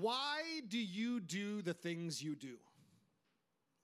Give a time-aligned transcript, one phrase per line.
[0.00, 2.56] Why do you do the things you do?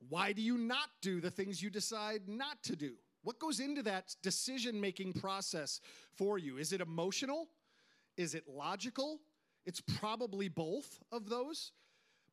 [0.08, 2.94] Why do you not do the things you decide not to do?
[3.22, 5.80] What goes into that decision making process
[6.16, 6.56] for you?
[6.56, 7.48] Is it emotional?
[8.16, 9.20] Is it logical?
[9.66, 11.72] It's probably both of those.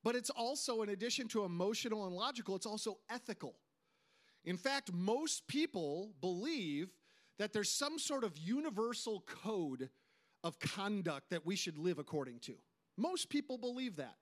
[0.04, 3.56] But it's also, in addition to emotional and logical, it's also ethical.
[4.46, 6.90] In fact, most people believe
[7.38, 9.90] that there's some sort of universal code
[10.44, 12.56] of conduct that we should live according to.
[12.98, 14.16] Most people believe that.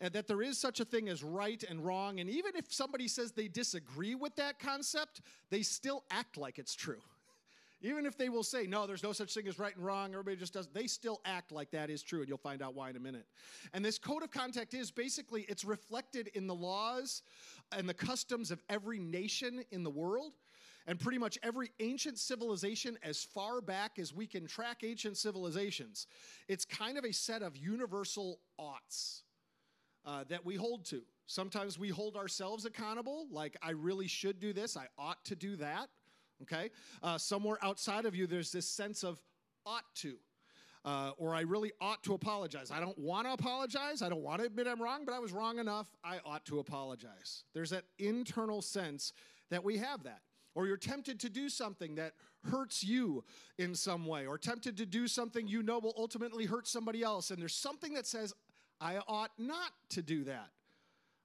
[0.00, 2.20] And that there is such a thing as right and wrong.
[2.20, 6.74] And even if somebody says they disagree with that concept, they still act like it's
[6.74, 7.00] true.
[7.80, 10.36] Even if they will say, no, there's no such thing as right and wrong, everybody
[10.36, 12.96] just does, they still act like that is true, and you'll find out why in
[12.96, 13.26] a minute.
[13.74, 17.22] And this code of conduct is basically, it's reflected in the laws
[17.76, 20.32] and the customs of every nation in the world,
[20.86, 26.06] and pretty much every ancient civilization as far back as we can track ancient civilizations.
[26.48, 29.22] It's kind of a set of universal oughts
[30.04, 31.02] uh, that we hold to.
[31.26, 35.56] Sometimes we hold ourselves accountable, like, I really should do this, I ought to do
[35.56, 35.88] that
[36.42, 36.70] okay?
[37.02, 39.20] Uh, somewhere outside of you, there's this sense of
[39.66, 40.16] ought to.
[40.84, 42.70] Uh, or I really ought to apologize.
[42.70, 44.02] I don't want to apologize.
[44.02, 45.86] I don't want to admit I'm wrong, but I was wrong enough.
[46.04, 47.44] I ought to apologize.
[47.54, 49.14] There's that internal sense
[49.50, 50.20] that we have that.
[50.54, 52.12] Or you're tempted to do something that
[52.50, 53.24] hurts you
[53.58, 57.30] in some way, or tempted to do something you know will ultimately hurt somebody else.
[57.30, 58.32] And there's something that says,
[58.80, 60.50] I ought not to do that.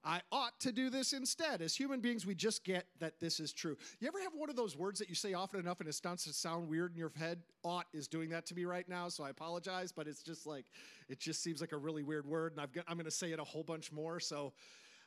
[0.01, 1.61] I ought to do this instead.
[1.61, 3.75] As human beings, we just get that this is true.
[3.99, 6.23] You ever have one of those words that you say often enough and it starts
[6.23, 7.39] to sound weird in your head?
[7.63, 10.67] Ought is doing that to me right now, so I apologize, but it's just like,
[11.09, 13.33] it just seems like a really weird word, and I've got, I'm going to say
[13.33, 14.53] it a whole bunch more, so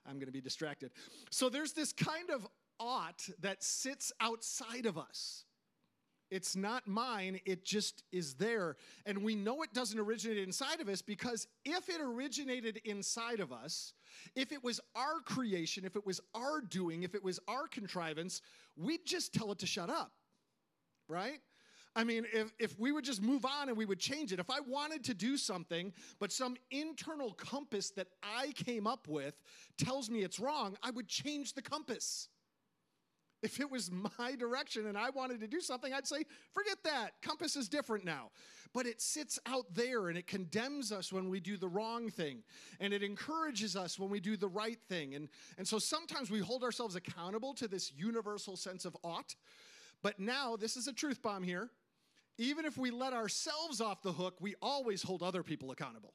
[0.07, 0.91] I'm going to be distracted.
[1.31, 2.47] So there's this kind of
[2.83, 5.45] ought that sits outside of us.
[6.31, 8.77] It's not mine, it just is there.
[9.05, 13.53] And we know it doesn't originate inside of us because if it originated inside of
[13.53, 13.93] us,
[14.35, 18.41] if it was our creation, if it was our doing, if it was our contrivance,
[18.77, 20.13] we'd just tell it to shut up,
[21.07, 21.39] right?
[21.95, 24.49] I mean, if, if we would just move on and we would change it, if
[24.49, 29.35] I wanted to do something, but some internal compass that I came up with
[29.77, 32.29] tells me it's wrong, I would change the compass.
[33.43, 37.21] If it was my direction and I wanted to do something, I'd say, forget that.
[37.23, 38.31] Compass is different now.
[38.73, 42.43] But it sits out there and it condemns us when we do the wrong thing.
[42.81, 45.15] And it encourages us when we do the right thing.
[45.15, 49.35] And, and so sometimes we hold ourselves accountable to this universal sense of ought.
[50.03, 51.69] But now, this is a truth bomb here.
[52.39, 56.15] Even if we let ourselves off the hook, we always hold other people accountable.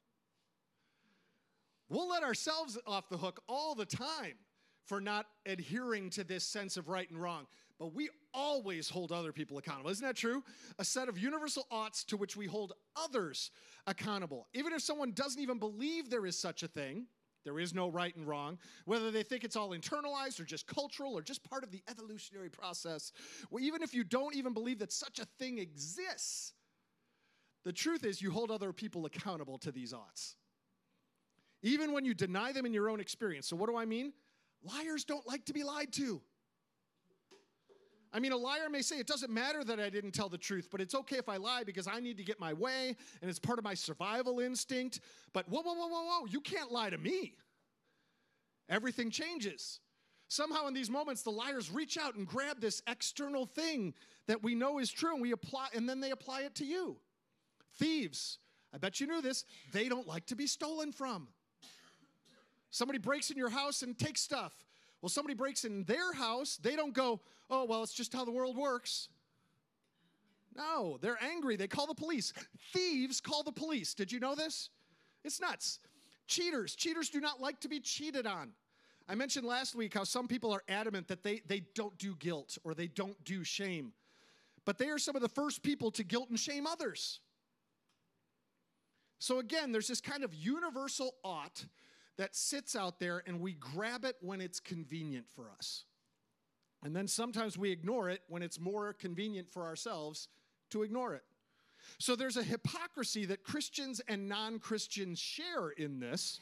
[1.89, 4.35] We'll let ourselves off the hook all the time
[4.87, 7.45] for not adhering to this sense of right and wrong.
[7.77, 9.91] But we always hold other people accountable.
[9.91, 10.43] Isn't that true?
[10.79, 13.51] A set of universal oughts to which we hold others
[13.85, 14.47] accountable.
[14.53, 17.05] Even if someone doesn't even believe there is such a thing,
[17.43, 21.17] there is no right and wrong, whether they think it's all internalized or just cultural
[21.17, 23.11] or just part of the evolutionary process.
[23.51, 26.53] Well, even if you don't even believe that such a thing exists,
[27.63, 30.35] the truth is you hold other people accountable to these oughts.
[31.63, 33.47] Even when you deny them in your own experience.
[33.47, 34.13] So, what do I mean?
[34.63, 36.21] Liars don't like to be lied to.
[38.13, 40.69] I mean, a liar may say, it doesn't matter that I didn't tell the truth,
[40.71, 43.39] but it's okay if I lie because I need to get my way and it's
[43.39, 45.01] part of my survival instinct.
[45.33, 47.35] But whoa, whoa, whoa, whoa, whoa, you can't lie to me.
[48.69, 49.79] Everything changes.
[50.29, 53.93] Somehow, in these moments, the liars reach out and grab this external thing
[54.27, 56.97] that we know is true and we apply, and then they apply it to you.
[57.77, 58.39] Thieves,
[58.73, 61.29] I bet you knew this, they don't like to be stolen from.
[62.69, 64.53] Somebody breaks in your house and takes stuff.
[65.01, 68.31] Well, somebody breaks in their house, they don't go, oh, well, it's just how the
[68.31, 69.09] world works.
[70.55, 71.55] No, they're angry.
[71.55, 72.33] They call the police.
[72.73, 73.93] Thieves call the police.
[73.93, 74.69] Did you know this?
[75.23, 75.79] It's nuts.
[76.25, 76.75] Cheaters.
[76.75, 78.51] Cheaters do not like to be cheated on.
[79.07, 82.57] I mentioned last week how some people are adamant that they, they don't do guilt
[82.63, 83.93] or they don't do shame.
[84.65, 87.21] But they are some of the first people to guilt and shame others.
[89.19, 91.65] So again, there's this kind of universal ought
[92.17, 95.85] that sits out there and we grab it when it's convenient for us.
[96.83, 100.27] And then sometimes we ignore it when it's more convenient for ourselves
[100.69, 101.23] to ignore it.
[101.99, 106.39] So there's a hypocrisy that Christians and non Christians share in this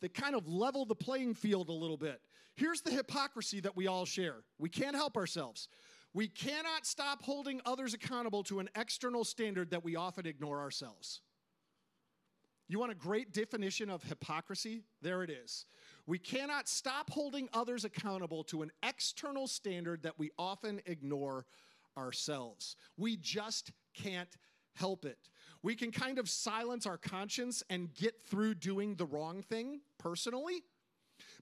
[0.00, 2.20] that kind of level the playing field a little bit.
[2.54, 5.68] Here's the hypocrisy that we all share we can't help ourselves.
[6.12, 11.20] We cannot stop holding others accountable to an external standard that we often ignore ourselves.
[12.70, 14.84] You want a great definition of hypocrisy?
[15.02, 15.66] There it is.
[16.06, 21.46] We cannot stop holding others accountable to an external standard that we often ignore
[21.98, 22.76] ourselves.
[22.96, 24.36] We just can't
[24.74, 25.18] help it.
[25.64, 30.62] we can kind of silence our conscience and get through doing the wrong thing personally.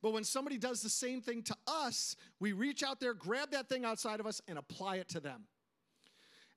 [0.00, 3.68] But when somebody does the same thing to us, we reach out there, grab that
[3.68, 5.44] thing outside of us, and apply it to them.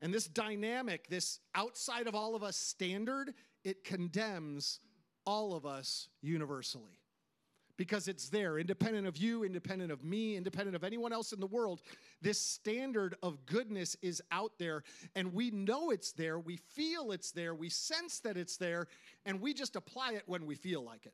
[0.02, 4.80] And this dynamic, this outside of all of us standard, it condemns
[5.26, 6.98] all of us universally.
[7.78, 11.48] Because it's there, independent of you, independent of me, independent of anyone else in the
[11.48, 11.82] world.
[12.22, 14.84] This standard of goodness is out there,
[15.16, 18.88] and we know it's there, we feel it's there, we sense that it's there,
[19.26, 21.14] and we just apply it when we feel like it.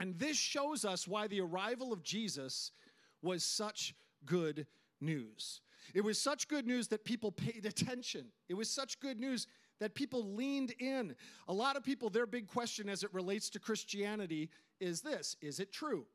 [0.00, 2.72] And this shows us why the arrival of Jesus
[3.20, 4.66] was such good
[5.00, 5.60] news.
[5.94, 8.26] It was such good news that people paid attention.
[8.48, 9.46] It was such good news
[9.82, 11.14] that people leaned in.
[11.48, 14.50] A lot of people, their big question as it relates to Christianity
[14.80, 16.06] is this Is it true?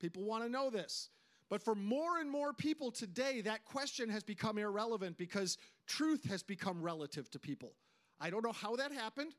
[0.00, 1.10] People want to know this.
[1.50, 6.42] But for more and more people today, that question has become irrelevant because truth has
[6.42, 7.74] become relative to people.
[8.20, 9.34] I don't know how that happened.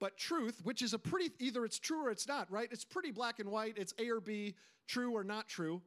[0.00, 2.68] But truth, which is a pretty, either it's true or it's not, right?
[2.72, 3.78] It's pretty black and white.
[3.78, 4.54] It's A or B,
[4.88, 5.80] true or not true.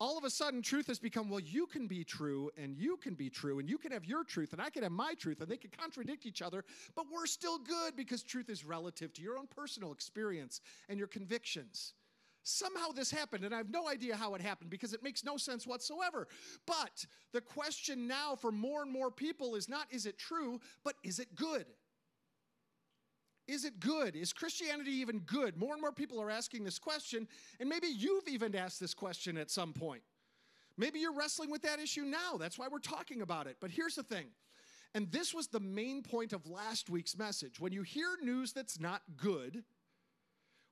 [0.00, 3.12] All of a sudden, truth has become, well, you can be true and you can
[3.12, 5.50] be true and you can have your truth and I can have my truth and
[5.50, 6.64] they can contradict each other,
[6.96, 11.06] but we're still good because truth is relative to your own personal experience and your
[11.06, 11.92] convictions.
[12.42, 15.36] Somehow this happened, and I have no idea how it happened because it makes no
[15.36, 16.26] sense whatsoever.
[16.66, 17.04] But
[17.34, 21.18] the question now for more and more people is not is it true, but is
[21.18, 21.66] it good?
[23.50, 24.14] Is it good?
[24.14, 25.56] Is Christianity even good?
[25.56, 27.26] More and more people are asking this question,
[27.58, 30.02] and maybe you've even asked this question at some point.
[30.78, 32.36] Maybe you're wrestling with that issue now.
[32.38, 33.56] That's why we're talking about it.
[33.60, 34.26] But here's the thing,
[34.94, 37.58] and this was the main point of last week's message.
[37.58, 39.64] When you hear news that's not good,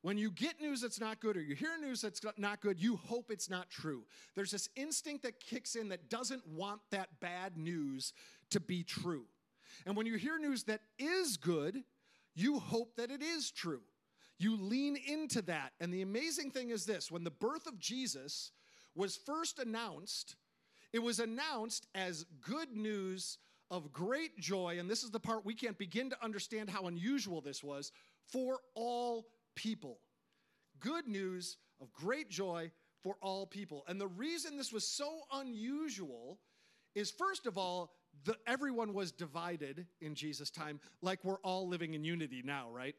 [0.03, 2.95] when you get news that's not good or you hear news that's not good, you
[2.95, 4.05] hope it's not true.
[4.37, 8.13] There's this instinct that kicks in that doesn't want that bad news
[8.51, 9.25] to be true.
[9.85, 11.83] And when you hear news that is good,
[12.38, 13.82] you hope that it is true.
[14.38, 15.73] You lean into that.
[15.81, 18.52] And the amazing thing is this when the birth of Jesus
[18.94, 20.37] was first announced,
[20.93, 23.38] it was announced as good news
[23.70, 24.79] of great joy.
[24.79, 27.93] And this is the part we can't begin to understand how unusual this was
[28.26, 29.99] for all people.
[30.81, 32.70] Good news of great joy
[33.02, 33.84] for all people.
[33.88, 36.38] And the reason this was so unusual
[36.94, 37.93] is, first of all,
[38.25, 42.94] the, everyone was divided in Jesus' time, like we're all living in unity now, right?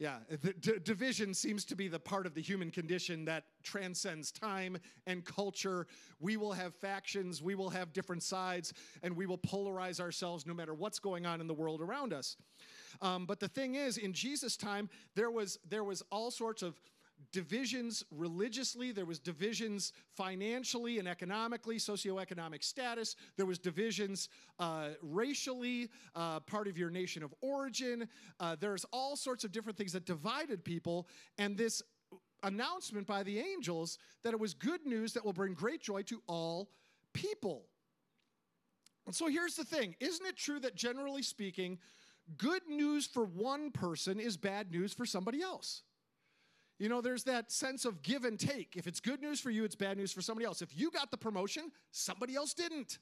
[0.00, 0.16] Yeah,
[0.60, 5.22] d- division seems to be the part of the human condition that transcends time and
[5.22, 5.86] culture.
[6.20, 8.72] We will have factions, we will have different sides,
[9.02, 12.38] and we will polarize ourselves no matter what's going on in the world around us.
[13.02, 16.80] Um, but the thing is, in Jesus' time, there was there was all sorts of
[17.32, 24.28] divisions religiously, there was divisions financially and economically, socioeconomic status, there was divisions
[24.58, 28.08] uh, racially, uh, part of your nation of origin.
[28.38, 31.08] Uh, there's all sorts of different things that divided people,
[31.38, 31.82] and this
[32.42, 36.22] announcement by the angels that it was good news that will bring great joy to
[36.26, 36.70] all
[37.12, 37.66] people.
[39.06, 41.78] And so here's the thing isn't it true that generally speaking,
[42.36, 45.82] good news for one person is bad news for somebody else?
[46.80, 48.74] You know, there's that sense of give and take.
[48.74, 50.62] If it's good news for you, it's bad news for somebody else.
[50.62, 52.98] If you got the promotion, somebody else didn't.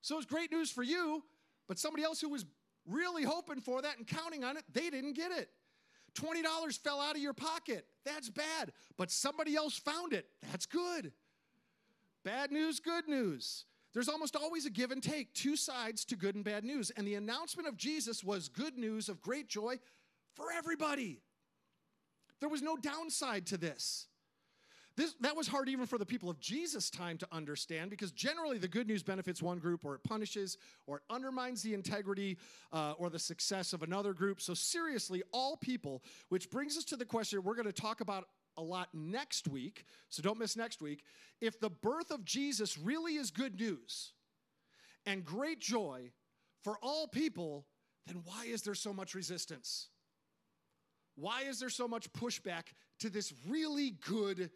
[0.00, 1.24] So it's great news for you,
[1.66, 2.46] but somebody else who was
[2.86, 5.50] really hoping for that and counting on it, they didn't get it.
[6.14, 7.84] $20 fell out of your pocket.
[8.04, 8.72] That's bad.
[8.96, 10.26] But somebody else found it.
[10.48, 11.10] That's good.
[12.24, 13.64] Bad news, good news.
[13.92, 16.90] There's almost always a give and take, two sides to good and bad news.
[16.90, 19.80] And the announcement of Jesus was good news of great joy
[20.36, 21.22] for everybody.
[22.40, 24.06] There was no downside to this.
[24.96, 28.56] This, that was hard even for the people of Jesus' time to understand because generally
[28.56, 32.38] the good news benefits one group or it punishes or it undermines the integrity
[32.72, 34.40] uh, or the success of another group.
[34.40, 38.28] So, seriously, all people, which brings us to the question we're going to talk about
[38.56, 39.84] a lot next week.
[40.08, 41.04] So, don't miss next week.
[41.42, 44.12] If the birth of Jesus really is good news
[45.04, 46.10] and great joy
[46.64, 47.66] for all people,
[48.06, 49.88] then why is there so much resistance?
[51.16, 52.64] Why is there so much pushback
[53.00, 54.50] to this really good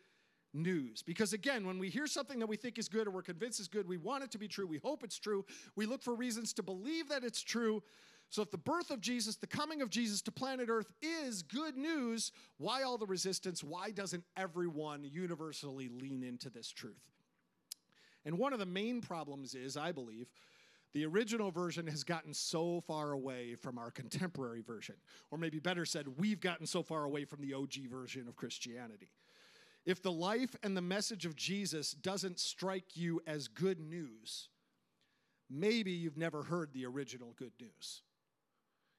[0.53, 1.03] news?
[1.03, 3.69] Because again, when we hear something that we think is good or we're convinced is
[3.69, 6.53] good, we want it to be true, we hope it's true, we look for reasons
[6.55, 7.83] to believe that it's true.
[8.29, 11.77] So, if the birth of Jesus, the coming of Jesus to planet Earth is good
[11.77, 13.65] news, why all the resistance?
[13.65, 17.11] Why doesn't everyone universally lean into this truth?
[18.25, 20.29] And one of the main problems is, I believe,
[20.93, 24.97] the original version has gotten so far away from our contemporary version.
[25.31, 29.11] Or maybe better said, we've gotten so far away from the OG version of Christianity.
[29.87, 34.49] If the life and the message of Jesus doesn't strike you as good news,
[35.49, 38.03] maybe you've never heard the original good news.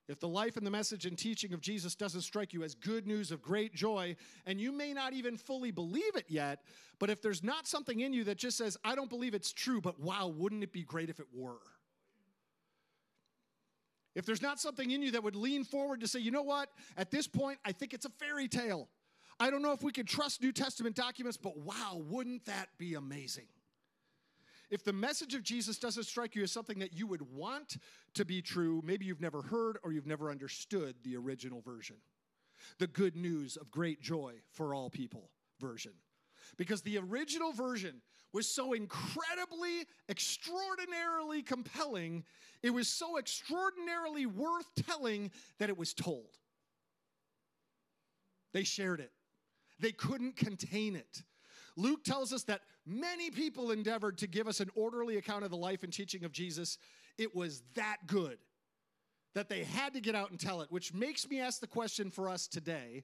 [0.07, 3.05] If the life and the message and teaching of Jesus doesn't strike you as good
[3.07, 6.63] news of great joy, and you may not even fully believe it yet,
[6.99, 9.79] but if there's not something in you that just says, I don't believe it's true,
[9.79, 11.59] but wow, wouldn't it be great if it were?
[14.15, 16.69] If there's not something in you that would lean forward to say, you know what,
[16.97, 18.89] at this point, I think it's a fairy tale.
[19.39, 22.95] I don't know if we can trust New Testament documents, but wow, wouldn't that be
[22.95, 23.47] amazing?
[24.69, 27.77] If the message of Jesus doesn't strike you as something that you would want
[28.13, 31.97] to be true, maybe you've never heard or you've never understood the original version.
[32.79, 35.91] The good news of great joy for all people version.
[36.57, 38.01] Because the original version
[38.33, 42.23] was so incredibly, extraordinarily compelling,
[42.63, 46.37] it was so extraordinarily worth telling that it was told.
[48.53, 49.11] They shared it,
[49.79, 51.23] they couldn't contain it.
[51.77, 55.57] Luke tells us that many people endeavored to give us an orderly account of the
[55.57, 56.77] life and teaching of Jesus.
[57.17, 58.37] It was that good
[59.35, 62.09] that they had to get out and tell it, which makes me ask the question
[62.09, 63.03] for us today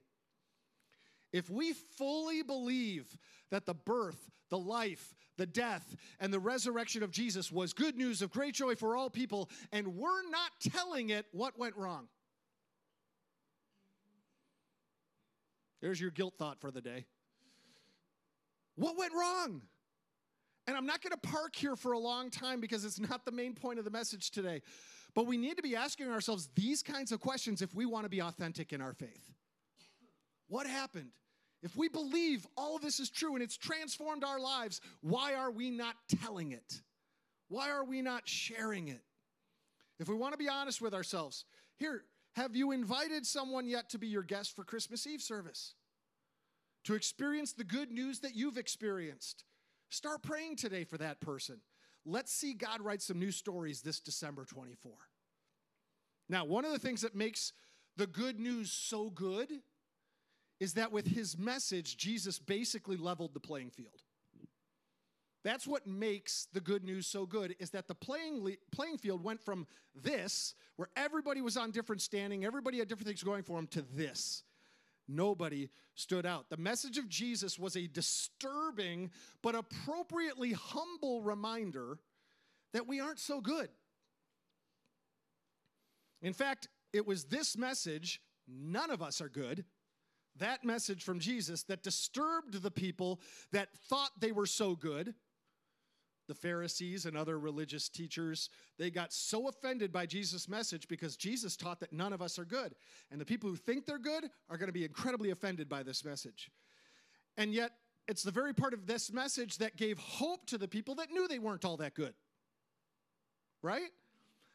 [1.32, 3.16] if we fully believe
[3.50, 8.22] that the birth, the life, the death, and the resurrection of Jesus was good news
[8.22, 12.08] of great joy for all people, and we're not telling it, what went wrong?
[15.80, 17.06] There's your guilt thought for the day.
[18.74, 19.62] What went wrong?
[20.66, 23.32] And I'm not going to park here for a long time because it's not the
[23.32, 24.62] main point of the message today.
[25.14, 28.10] But we need to be asking ourselves these kinds of questions if we want to
[28.10, 29.32] be authentic in our faith.
[30.48, 31.10] What happened?
[31.62, 35.50] If we believe all of this is true and it's transformed our lives, why are
[35.50, 36.82] we not telling it?
[37.48, 39.02] Why are we not sharing it?
[39.98, 41.44] If we want to be honest with ourselves,
[41.76, 42.04] here,
[42.36, 45.74] have you invited someone yet to be your guest for Christmas Eve service?
[46.84, 49.44] To experience the good news that you've experienced?
[49.90, 51.60] Start praying today for that person.
[52.06, 54.92] Let's see God write some new stories this December 24.
[56.28, 57.52] Now, one of the things that makes
[57.96, 59.50] the good news so good
[60.60, 64.02] is that with his message, Jesus basically leveled the playing field.
[65.44, 69.22] That's what makes the good news so good is that the playing, le- playing field
[69.22, 73.56] went from this, where everybody was on different standing, everybody had different things going for
[73.56, 74.42] them, to this.
[75.06, 76.50] Nobody stood out.
[76.50, 79.10] The message of Jesus was a disturbing
[79.42, 81.98] but appropriately humble reminder
[82.74, 83.70] that we aren't so good.
[86.20, 89.64] In fact, it was this message, none of us are good,
[90.38, 93.20] that message from Jesus that disturbed the people
[93.52, 95.14] that thought they were so good.
[96.26, 101.56] The Pharisees and other religious teachers, they got so offended by Jesus' message because Jesus
[101.56, 102.74] taught that none of us are good.
[103.10, 106.04] And the people who think they're good are going to be incredibly offended by this
[106.04, 106.50] message.
[107.38, 107.72] And yet,
[108.06, 111.28] it's the very part of this message that gave hope to the people that knew
[111.28, 112.14] they weren't all that good.
[113.62, 113.90] Right?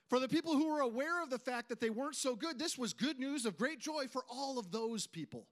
[0.10, 2.78] For the people who were aware of the fact that they weren't so good, this
[2.78, 5.48] was good news of great joy for all of those people.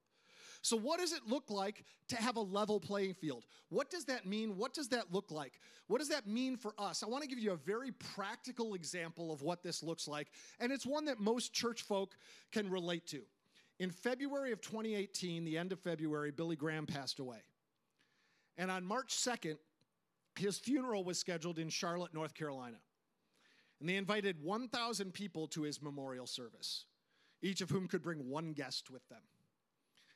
[0.63, 3.45] So, what does it look like to have a level playing field?
[3.69, 4.57] What does that mean?
[4.57, 5.53] What does that look like?
[5.87, 7.01] What does that mean for us?
[7.03, 10.27] I want to give you a very practical example of what this looks like,
[10.59, 12.15] and it's one that most church folk
[12.51, 13.21] can relate to.
[13.79, 17.39] In February of 2018, the end of February, Billy Graham passed away.
[18.57, 19.57] And on March 2nd,
[20.37, 22.77] his funeral was scheduled in Charlotte, North Carolina.
[23.79, 26.85] And they invited 1,000 people to his memorial service,
[27.41, 29.21] each of whom could bring one guest with them.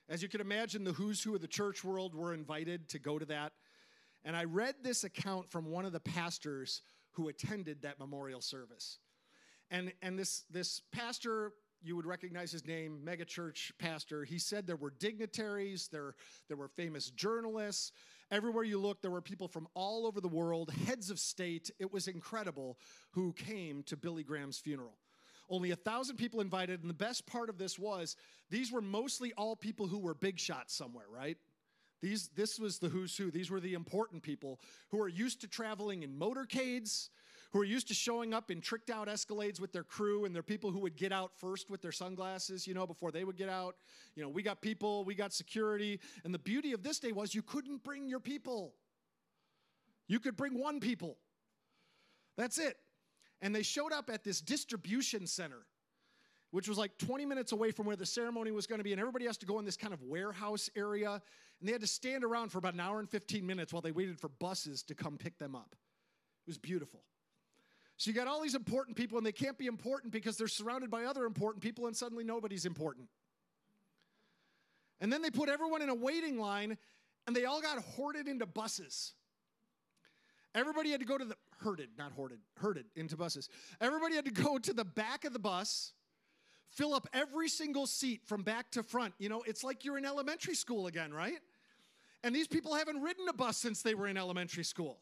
[0.07, 3.17] As you can imagine, the who's who of the church world were invited to go
[3.17, 3.53] to that.
[4.23, 6.81] And I read this account from one of the pastors
[7.11, 8.99] who attended that memorial service.
[9.71, 14.75] And, and this, this pastor, you would recognize his name, megachurch pastor, he said there
[14.75, 16.13] were dignitaries, there,
[16.47, 17.91] there were famous journalists.
[18.31, 21.71] Everywhere you looked, there were people from all over the world, heads of state.
[21.79, 22.77] It was incredible
[23.11, 24.97] who came to Billy Graham's funeral
[25.49, 26.81] only a thousand people invited.
[26.81, 28.15] And the best part of this was
[28.49, 31.37] these were mostly all people who were big shots somewhere, right?
[32.01, 33.31] These, this was the who's who.
[33.31, 34.59] These were the important people
[34.89, 37.09] who are used to traveling in motorcades,
[37.51, 40.43] who are used to showing up in tricked out Escalades with their crew, and they're
[40.43, 43.49] people who would get out first with their sunglasses, you know, before they would get
[43.49, 43.75] out.
[44.15, 45.99] You know, we got people, we got security.
[46.23, 48.73] And the beauty of this day was you couldn't bring your people,
[50.07, 51.17] you could bring one people.
[52.37, 52.77] That's it.
[53.45, 55.67] And they showed up at this distribution center,
[56.49, 58.91] which was like 20 minutes away from where the ceremony was going to be.
[58.91, 61.21] And everybody has to go in this kind of warehouse area.
[61.59, 63.91] And they had to stand around for about an hour and 15 minutes while they
[63.91, 65.75] waited for buses to come pick them up.
[65.75, 67.03] It was beautiful.
[67.97, 70.89] So you got all these important people, and they can't be important because they're surrounded
[70.89, 73.09] by other important people, and suddenly nobody's important.
[74.99, 76.79] And then they put everyone in a waiting line,
[77.27, 79.13] and they all got hoarded into buses.
[80.55, 81.35] Everybody had to go to the
[81.65, 83.49] herded, not hoarded, herded into buses.
[83.81, 85.93] Everybody had to go to the back of the bus,
[86.69, 89.15] fill up every single seat from back to front.
[89.17, 91.39] You know, it's like you're in elementary school again, right?
[92.23, 94.99] And these people haven't ridden a bus since they were in elementary school.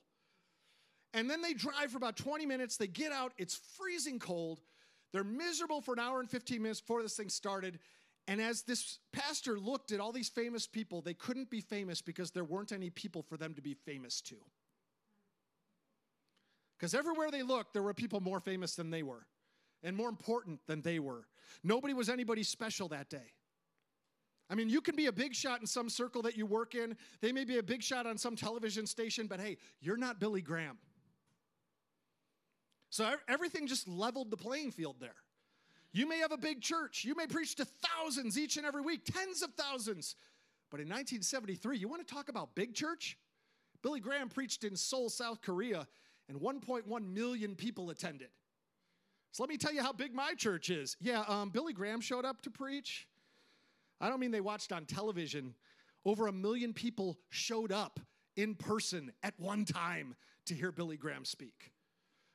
[1.14, 4.62] And then they drive for about 20 minutes, they get out, it's freezing cold.
[5.12, 7.78] They're miserable for an hour and 15 minutes before this thing started.
[8.28, 12.32] And as this pastor looked at all these famous people, they couldn't be famous because
[12.32, 14.38] there weren't any people for them to be famous to.
[16.84, 19.26] Because everywhere they looked, there were people more famous than they were
[19.84, 21.26] and more important than they were.
[21.64, 23.32] Nobody was anybody special that day.
[24.50, 26.98] I mean, you can be a big shot in some circle that you work in.
[27.22, 30.42] They may be a big shot on some television station, but hey, you're not Billy
[30.42, 30.78] Graham.
[32.90, 35.16] So everything just leveled the playing field there.
[35.94, 37.06] You may have a big church.
[37.06, 40.18] You may preach to thousands each and every week, tens of thousands.
[40.70, 43.18] But in 1973, you want to talk about big church?
[43.84, 45.88] Billy Graham preached in Seoul, South Korea,
[46.30, 48.30] and 1.1 million people attended.
[49.32, 50.96] So let me tell you how big my church is.
[51.02, 53.08] Yeah, um, Billy Graham showed up to preach.
[54.00, 55.56] I don't mean they watched on television.
[56.06, 58.00] Over a million people showed up
[58.36, 60.16] in person at one time
[60.46, 61.72] to hear Billy Graham speak.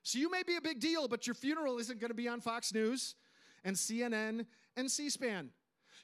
[0.03, 2.41] So you may be a big deal, but your funeral isn't going to be on
[2.41, 3.15] Fox News
[3.65, 5.51] and CNN and C SPAN.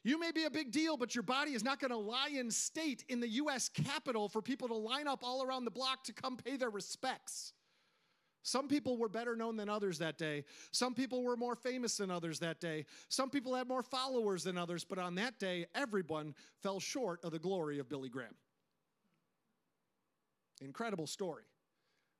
[0.02, 2.50] You may be a big deal, but your body is not going to lie in
[2.50, 6.12] state in the US Capitol for people to line up all around the block to
[6.12, 7.54] come pay their respects.
[8.44, 10.44] Some people were better known than others that day.
[10.70, 12.84] Some people were more famous than others that day.
[13.08, 17.32] Some people had more followers than others, but on that day, everyone fell short of
[17.32, 18.34] the glory of Billy Graham.
[20.60, 21.44] Incredible story.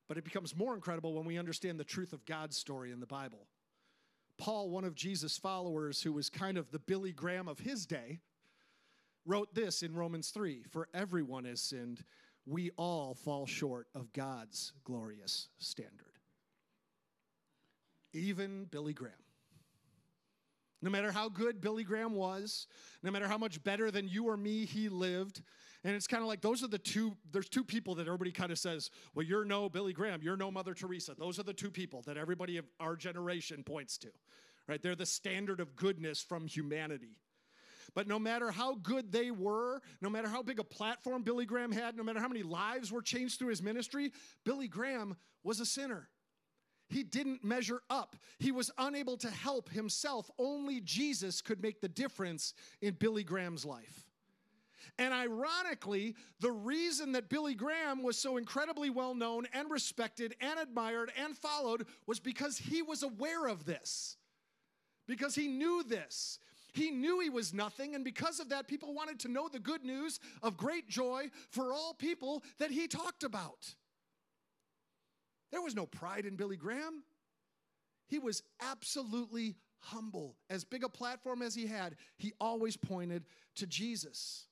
[0.07, 3.05] But it becomes more incredible when we understand the truth of God's story in the
[3.05, 3.45] Bible.
[4.39, 8.19] Paul, one of Jesus' followers, who was kind of the Billy Graham of his day,
[9.27, 12.03] wrote this in Romans 3 For everyone has sinned,
[12.47, 16.04] we all fall short of God's glorious standard.
[18.15, 19.13] Even Billy Graham.
[20.81, 22.67] No matter how good Billy Graham was,
[23.03, 25.41] no matter how much better than you or me he lived,
[25.83, 28.51] and it's kind of like those are the two, there's two people that everybody kind
[28.51, 31.13] of says, well, you're no Billy Graham, you're no Mother Teresa.
[31.17, 34.09] Those are the two people that everybody of our generation points to,
[34.67, 34.81] right?
[34.81, 37.17] They're the standard of goodness from humanity.
[37.93, 41.71] But no matter how good they were, no matter how big a platform Billy Graham
[41.71, 44.11] had, no matter how many lives were changed through his ministry,
[44.43, 46.09] Billy Graham was a sinner.
[46.87, 48.15] He didn't measure up.
[48.39, 50.29] He was unable to help himself.
[50.37, 54.05] Only Jesus could make the difference in Billy Graham's life.
[54.97, 60.59] And ironically, the reason that Billy Graham was so incredibly well known and respected and
[60.59, 64.15] admired and followed was because he was aware of this.
[65.07, 66.39] Because he knew this.
[66.71, 69.85] He knew he was nothing, and because of that, people wanted to know the good
[69.85, 73.73] news of great joy for all people that he talked about.
[75.51, 77.03] There was no pride in Billy Graham.
[78.07, 80.35] He was absolutely humble.
[80.49, 84.45] As big a platform as he had, he always pointed to Jesus.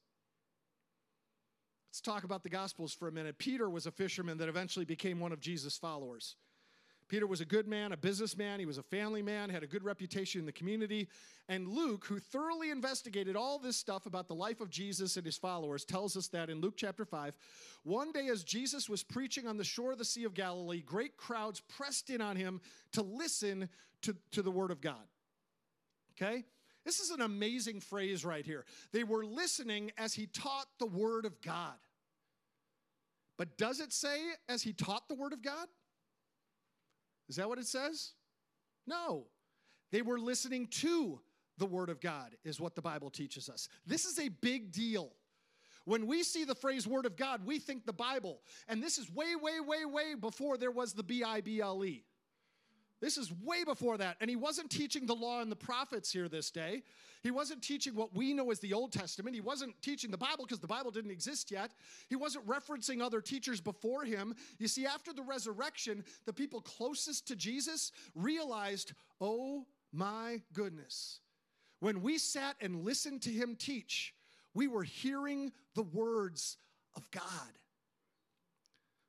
[1.89, 3.37] Let's talk about the Gospels for a minute.
[3.37, 6.35] Peter was a fisherman that eventually became one of Jesus' followers.
[7.13, 9.83] Peter was a good man, a businessman, he was a family man, had a good
[9.83, 11.07] reputation in the community.
[11.47, 15.37] And Luke, who thoroughly investigated all this stuff about the life of Jesus and his
[15.37, 17.35] followers, tells us that in Luke chapter 5,
[17.83, 21.15] one day as Jesus was preaching on the shore of the Sea of Galilee, great
[21.15, 22.59] crowds pressed in on him
[22.93, 23.69] to listen
[24.01, 25.05] to, to the word of God.
[26.19, 26.45] Okay?
[26.83, 28.65] This is an amazing phrase right here.
[28.91, 31.77] They were listening as he taught the word of God.
[33.37, 34.17] But does it say
[34.49, 35.67] as he taught the word of God?
[37.29, 38.11] Is that what it says?
[38.85, 39.25] No.
[39.91, 41.21] They were listening to
[41.57, 43.67] the Word of God, is what the Bible teaches us.
[43.85, 45.11] This is a big deal.
[45.85, 48.39] When we see the phrase Word of God, we think the Bible.
[48.67, 51.83] And this is way, way, way, way before there was the B I B L
[51.85, 52.05] E.
[53.03, 54.15] This is way before that.
[54.21, 56.83] And he wasn't teaching the law and the prophets here this day.
[57.21, 59.35] He wasn't teaching what we know as the Old Testament.
[59.35, 61.71] He wasn't teaching the Bible because the Bible didn't exist yet.
[62.07, 64.33] He wasn't referencing other teachers before him.
[64.57, 71.19] You see, after the resurrection, the people closest to Jesus realized, oh my goodness.
[71.81, 74.13] When we sat and listened to him teach,
[74.53, 76.55] we were hearing the words
[76.95, 77.51] of God.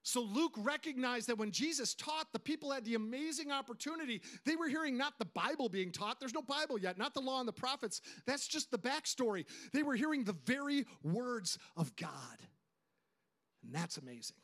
[0.07, 4.21] So Luke recognized that when Jesus taught, the people had the amazing opportunity.
[4.45, 7.41] They were hearing not the Bible being taught, there's no Bible yet, not the law
[7.41, 8.03] and the prophets.
[8.27, 9.47] That's just the backstory.
[9.73, 12.39] They were hearing the very words of God.
[13.65, 14.37] And that's amazing.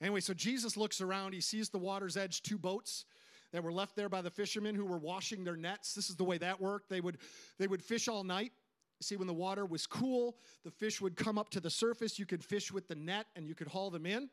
[0.00, 3.04] Anyway, so Jesus looks around, he sees the water's edge, two boats
[3.52, 5.92] that were left there by the fishermen who were washing their nets.
[5.92, 6.88] This is the way that worked.
[6.88, 7.18] They would,
[7.58, 8.52] they would fish all night
[9.00, 12.18] See, when the water was cool, the fish would come up to the surface.
[12.18, 14.28] You could fish with the net and you could haul them in.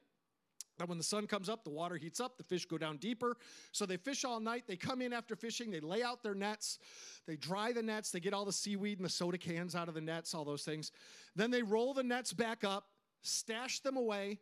[0.77, 3.37] Then when the sun comes up, the water heats up, the fish go down deeper.
[3.71, 4.63] So they fish all night.
[4.67, 6.79] They come in after fishing, they lay out their nets,
[7.27, 9.93] they dry the nets, they get all the seaweed and the soda cans out of
[9.93, 10.91] the nets, all those things.
[11.35, 12.87] Then they roll the nets back up,
[13.21, 14.39] stash them away,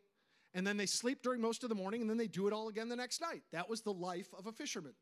[0.54, 2.68] and then they sleep during most of the morning, and then they do it all
[2.68, 3.42] again the next night.
[3.52, 4.92] That was the life of a fisherman.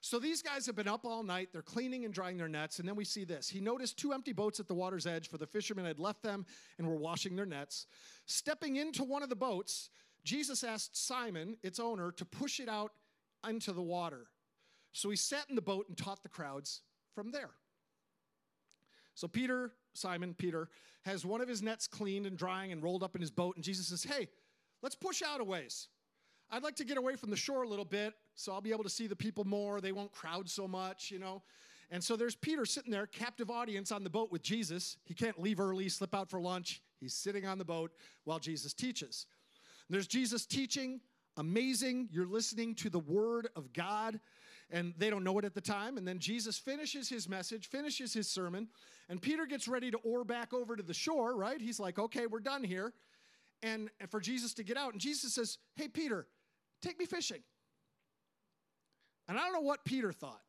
[0.00, 1.48] So these guys have been up all night.
[1.52, 2.78] They're cleaning and drying their nets.
[2.78, 3.48] And then we see this.
[3.48, 6.46] He noticed two empty boats at the water's edge, for the fishermen had left them
[6.78, 7.86] and were washing their nets.
[8.26, 9.90] Stepping into one of the boats,
[10.28, 12.92] Jesus asked Simon, its owner, to push it out
[13.48, 14.26] into the water.
[14.92, 16.82] So he sat in the boat and taught the crowds
[17.14, 17.48] from there.
[19.14, 20.68] So Peter, Simon, Peter,
[21.06, 23.56] has one of his nets cleaned and drying and rolled up in his boat.
[23.56, 24.28] And Jesus says, Hey,
[24.82, 25.88] let's push out a ways.
[26.50, 28.84] I'd like to get away from the shore a little bit so I'll be able
[28.84, 29.80] to see the people more.
[29.80, 31.42] They won't crowd so much, you know.
[31.90, 34.98] And so there's Peter sitting there, captive audience on the boat with Jesus.
[35.04, 36.82] He can't leave early, slip out for lunch.
[37.00, 37.92] He's sitting on the boat
[38.24, 39.24] while Jesus teaches.
[39.90, 41.00] There's Jesus teaching,
[41.36, 42.08] amazing.
[42.10, 44.20] You're listening to the word of God,
[44.70, 45.96] and they don't know it at the time.
[45.96, 48.68] And then Jesus finishes his message, finishes his sermon,
[49.08, 51.60] and Peter gets ready to oar back over to the shore, right?
[51.60, 52.92] He's like, okay, we're done here.
[53.62, 56.26] And for Jesus to get out, and Jesus says, hey, Peter,
[56.82, 57.42] take me fishing.
[59.26, 60.42] And I don't know what Peter thought.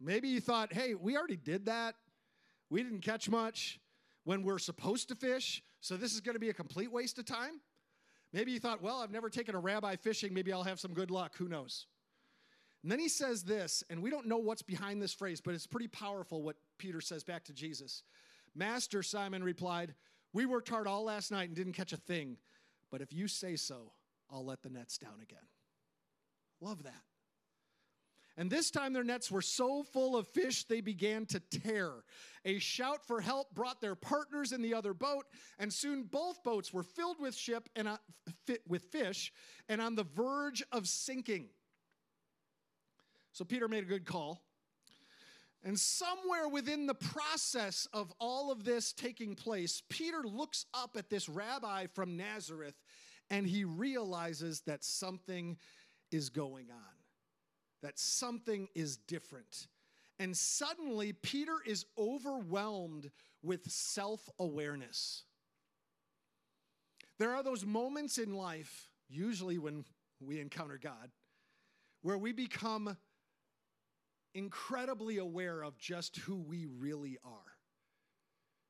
[0.00, 1.96] Maybe he thought, hey, we already did that.
[2.70, 3.80] We didn't catch much
[4.24, 7.24] when we're supposed to fish, so this is going to be a complete waste of
[7.24, 7.60] time.
[8.32, 10.32] Maybe he thought, well, I've never taken a rabbi fishing.
[10.32, 11.36] Maybe I'll have some good luck.
[11.36, 11.86] Who knows?
[12.82, 15.66] And then he says this, and we don't know what's behind this phrase, but it's
[15.66, 18.04] pretty powerful what Peter says back to Jesus.
[18.54, 19.94] Master, Simon replied,
[20.32, 22.38] We worked hard all last night and didn't catch a thing,
[22.90, 23.92] but if you say so,
[24.30, 25.38] I'll let the nets down again.
[26.60, 27.02] Love that.
[28.40, 31.92] And this time their nets were so full of fish they began to tear.
[32.46, 35.26] A shout for help brought their partners in the other boat,
[35.58, 37.98] and soon both boats were filled with ship and uh,
[38.66, 39.30] with fish
[39.68, 41.50] and on the verge of sinking.
[43.32, 44.40] So Peter made a good call.
[45.62, 51.10] And somewhere within the process of all of this taking place, Peter looks up at
[51.10, 52.80] this rabbi from Nazareth
[53.28, 55.58] and he realizes that something
[56.10, 56.99] is going on
[57.82, 59.68] that something is different.
[60.18, 63.10] And suddenly, Peter is overwhelmed
[63.42, 65.24] with self awareness.
[67.18, 69.84] There are those moments in life, usually when
[70.20, 71.10] we encounter God,
[72.02, 72.96] where we become
[74.34, 77.56] incredibly aware of just who we really are.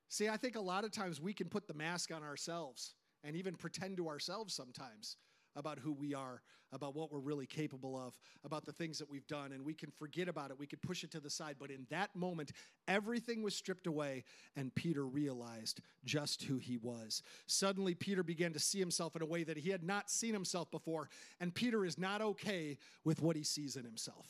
[0.09, 3.35] See, I think a lot of times we can put the mask on ourselves and
[3.35, 5.17] even pretend to ourselves sometimes
[5.55, 9.27] about who we are, about what we're really capable of, about the things that we've
[9.27, 10.59] done, and we can forget about it.
[10.59, 11.57] We could push it to the side.
[11.59, 12.51] But in that moment,
[12.87, 14.23] everything was stripped away,
[14.55, 17.23] and Peter realized just who he was.
[17.47, 20.71] Suddenly, Peter began to see himself in a way that he had not seen himself
[20.71, 21.09] before,
[21.39, 24.25] and Peter is not okay with what he sees in himself.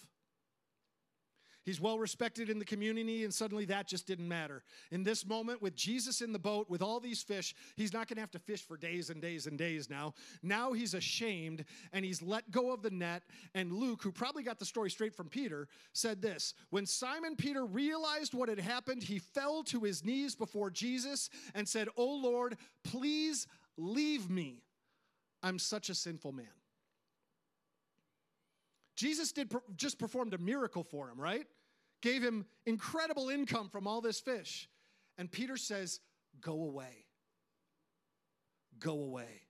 [1.63, 4.63] He's well respected in the community, and suddenly that just didn't matter.
[4.89, 8.15] In this moment, with Jesus in the boat, with all these fish, he's not going
[8.15, 10.13] to have to fish for days and days and days now.
[10.41, 13.23] Now he's ashamed and he's let go of the net.
[13.53, 17.65] And Luke, who probably got the story straight from Peter, said this When Simon Peter
[17.65, 22.57] realized what had happened, he fell to his knees before Jesus and said, Oh Lord,
[22.83, 23.45] please
[23.77, 24.63] leave me.
[25.43, 26.47] I'm such a sinful man.
[29.01, 31.47] Jesus did just performed a miracle for him, right?
[32.03, 34.69] Gave him incredible income from all this fish.
[35.17, 36.01] And Peter says,
[36.39, 37.07] Go away.
[38.77, 39.41] Go away.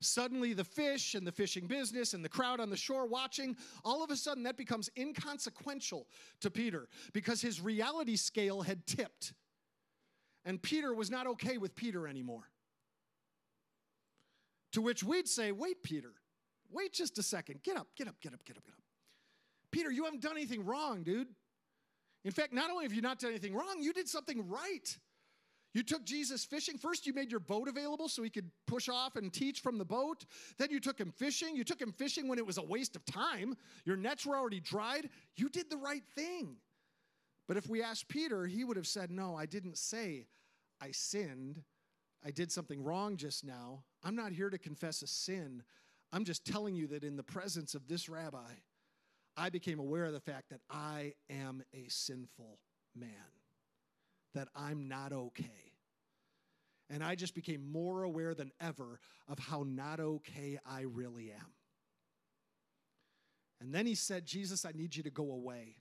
[0.00, 4.02] Suddenly, the fish and the fishing business and the crowd on the shore watching, all
[4.02, 6.08] of a sudden that becomes inconsequential
[6.40, 9.32] to Peter because his reality scale had tipped.
[10.44, 12.50] And Peter was not okay with Peter anymore.
[14.72, 16.14] To which we'd say, Wait, Peter,
[16.74, 17.62] Wait just a second.
[17.62, 18.80] Get up, get up, get up, get up, get up.
[19.70, 21.28] Peter, you haven't done anything wrong, dude.
[22.24, 24.98] In fact, not only have you not done anything wrong, you did something right.
[25.72, 26.76] You took Jesus fishing.
[26.76, 29.84] First, you made your boat available so he could push off and teach from the
[29.84, 30.24] boat.
[30.58, 31.56] Then, you took him fishing.
[31.56, 33.56] You took him fishing when it was a waste of time.
[33.84, 35.10] Your nets were already dried.
[35.36, 36.56] You did the right thing.
[37.46, 40.26] But if we asked Peter, he would have said, No, I didn't say
[40.80, 41.62] I sinned.
[42.24, 43.84] I did something wrong just now.
[44.02, 45.62] I'm not here to confess a sin.
[46.14, 48.52] I'm just telling you that in the presence of this rabbi,
[49.36, 52.60] I became aware of the fact that I am a sinful
[52.94, 53.10] man,
[54.32, 55.72] that I'm not okay.
[56.88, 61.52] And I just became more aware than ever of how not okay I really am.
[63.60, 65.78] And then he said, Jesus, I need you to go away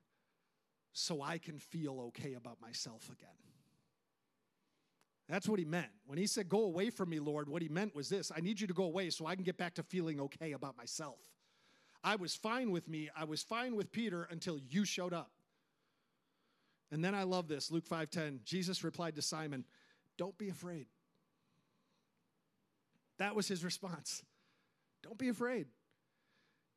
[0.93, 3.52] so I can feel okay about myself again.
[5.33, 5.89] That's what he meant.
[6.05, 8.61] When he said, Go away from me, Lord, what he meant was this I need
[8.61, 11.17] you to go away so I can get back to feeling okay about myself.
[12.03, 13.09] I was fine with me.
[13.17, 15.31] I was fine with Peter until you showed up.
[16.91, 17.71] And then I love this.
[17.71, 18.41] Luke 5:10.
[18.43, 19.65] Jesus replied to Simon,
[20.19, 20.85] "Don't be afraid."
[23.17, 24.23] That was his response.
[25.01, 25.65] Don't be afraid.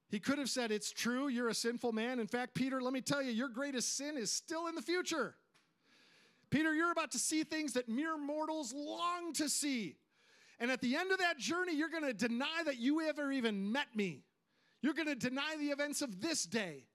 [0.08, 2.20] He could have said, It's true, you're a sinful man.
[2.20, 5.36] In fact, Peter, let me tell you, your greatest sin is still in the future.
[6.56, 9.96] Peter, you're about to see things that mere mortals long to see.
[10.58, 13.72] And at the end of that journey, you're going to deny that you ever even
[13.72, 14.22] met me.
[14.80, 16.86] You're going to deny the events of this day.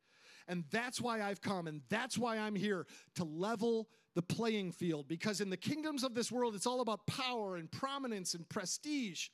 [0.47, 5.07] And that's why I've come, and that's why I'm here to level the playing field.
[5.07, 9.27] Because in the kingdoms of this world, it's all about power and prominence and prestige.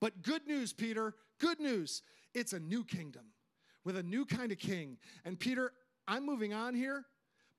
[0.00, 2.02] But good news, Peter, good news.
[2.34, 3.26] It's a new kingdom
[3.84, 4.98] with a new kind of king.
[5.24, 5.70] And Peter,
[6.08, 7.04] I'm moving on here,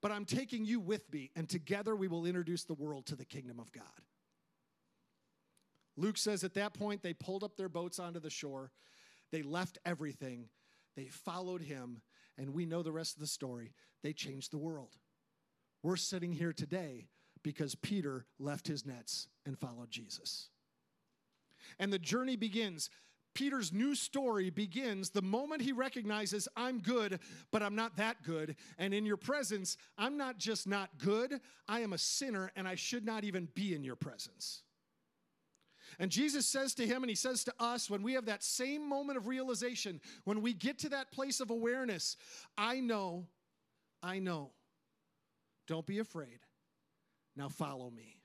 [0.01, 3.25] but I'm taking you with me, and together we will introduce the world to the
[3.25, 3.83] kingdom of God.
[5.97, 8.71] Luke says at that point, they pulled up their boats onto the shore.
[9.31, 10.49] They left everything.
[10.95, 12.01] They followed him,
[12.37, 13.73] and we know the rest of the story.
[14.03, 14.97] They changed the world.
[15.83, 17.07] We're sitting here today
[17.43, 20.49] because Peter left his nets and followed Jesus.
[21.79, 22.89] And the journey begins.
[23.33, 27.19] Peter's new story begins the moment he recognizes, I'm good,
[27.51, 28.55] but I'm not that good.
[28.77, 32.75] And in your presence, I'm not just not good, I am a sinner, and I
[32.75, 34.63] should not even be in your presence.
[35.99, 38.87] And Jesus says to him, and he says to us, when we have that same
[38.87, 42.17] moment of realization, when we get to that place of awareness,
[42.57, 43.27] I know,
[44.01, 44.51] I know.
[45.67, 46.39] Don't be afraid.
[47.35, 48.17] Now follow me,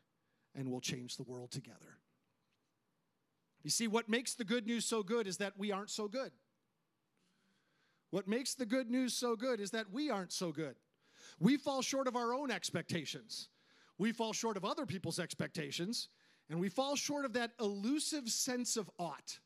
[0.54, 1.98] and we'll change the world together.
[3.66, 6.30] You see, what makes the good news so good is that we aren't so good.
[8.10, 10.76] What makes the good news so good is that we aren't so good.
[11.40, 13.48] We fall short of our own expectations.
[13.98, 16.10] We fall short of other people's expectations,
[16.48, 19.40] and we fall short of that elusive sense of ought.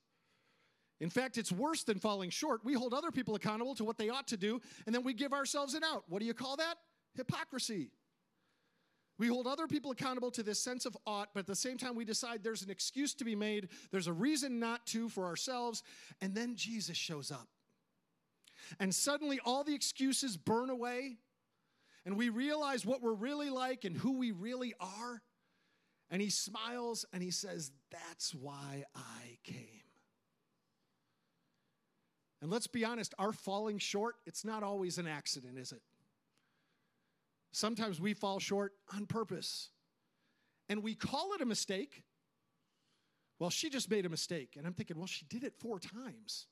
[1.01, 2.63] In fact, it's worse than falling short.
[2.63, 5.33] We hold other people accountable to what they ought to do, and then we give
[5.33, 6.05] ourselves an out.
[6.09, 6.75] What do you call that?
[7.15, 7.91] Hypocrisy.
[9.21, 11.95] We hold other people accountable to this sense of ought, but at the same time,
[11.95, 15.83] we decide there's an excuse to be made, there's a reason not to for ourselves,
[16.23, 17.47] and then Jesus shows up.
[18.79, 21.19] And suddenly, all the excuses burn away,
[22.07, 25.21] and we realize what we're really like and who we really are.
[26.11, 29.83] And he smiles and he says, That's why I came.
[32.41, 35.83] And let's be honest, our falling short, it's not always an accident, is it?
[37.53, 39.71] Sometimes we fall short on purpose.
[40.69, 42.05] And we call it a mistake.
[43.39, 44.55] Well, she just made a mistake.
[44.57, 46.47] And I'm thinking, well, she did it four times.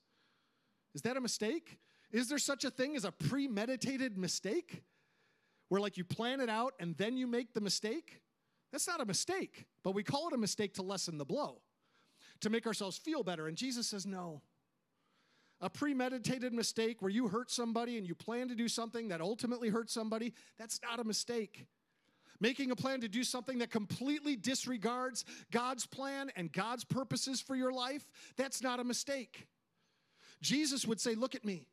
[0.93, 1.77] Is that a mistake?
[2.11, 4.83] Is there such a thing as a premeditated mistake?
[5.69, 8.21] Where, like, you plan it out and then you make the mistake?
[8.71, 11.61] That's not a mistake, but we call it a mistake to lessen the blow,
[12.41, 13.47] to make ourselves feel better.
[13.47, 14.41] And Jesus says, no,
[15.61, 19.69] a premeditated mistake where you hurt somebody and you plan to do something that ultimately
[19.69, 21.65] hurts somebody, that's not a mistake.
[22.39, 27.55] Making a plan to do something that completely disregards God's plan and God's purposes for
[27.55, 29.47] your life, that's not a mistake.
[30.41, 31.67] Jesus would say, Look at me.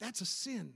[0.00, 0.74] That's a sin.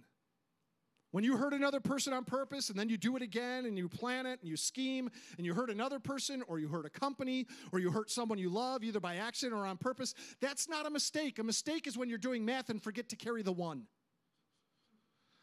[1.12, 3.86] When you hurt another person on purpose and then you do it again and you
[3.86, 7.46] plan it and you scheme and you hurt another person or you hurt a company
[7.70, 10.90] or you hurt someone you love either by accident or on purpose, that's not a
[10.90, 11.38] mistake.
[11.38, 13.84] A mistake is when you're doing math and forget to carry the one.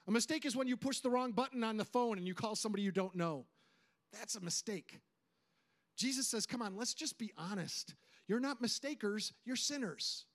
[0.07, 2.55] A mistake is when you push the wrong button on the phone and you call
[2.55, 3.45] somebody you don't know.
[4.11, 4.99] That's a mistake.
[5.95, 7.93] Jesus says, Come on, let's just be honest.
[8.27, 10.25] You're not mistakers, you're sinners.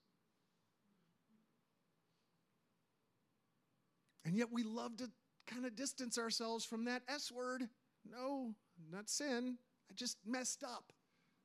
[4.25, 5.11] And yet we love to
[5.47, 7.69] kind of distance ourselves from that S word.
[8.11, 8.55] No,
[8.91, 9.59] not sin.
[9.91, 10.93] I just messed up.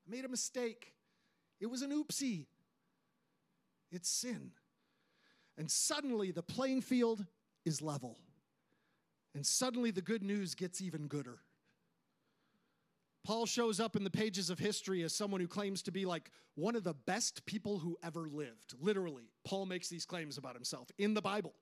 [0.07, 0.93] I made a mistake.
[1.59, 2.45] It was an oopsie.
[3.91, 4.51] It's sin.
[5.57, 7.25] And suddenly the playing field
[7.65, 8.17] is level.
[9.35, 11.39] And suddenly the good news gets even gooder.
[13.25, 16.31] Paul shows up in the pages of history as someone who claims to be like
[16.55, 18.73] one of the best people who ever lived.
[18.79, 21.53] Literally, Paul makes these claims about himself in the Bible.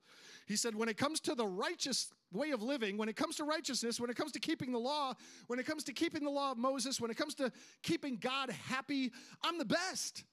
[0.48, 3.44] He said, when it comes to the righteous way of living, when it comes to
[3.44, 5.14] righteousness, when it comes to keeping the law,
[5.48, 7.52] when it comes to keeping the law of Moses, when it comes to
[7.84, 9.12] keeping God happy,
[9.44, 10.24] I'm the best.